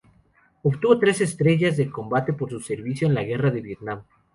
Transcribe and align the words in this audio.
Obtuvo 0.63 0.97
tres 0.97 1.21
estrellas 1.21 1.77
de 1.77 1.91
combate 1.91 2.33
por 2.33 2.49
su 2.49 2.59
servicio 2.59 3.05
en 3.07 3.13
la 3.13 3.21
Guerra 3.23 3.51
de 3.51 3.61
Vietnam. 3.61 4.03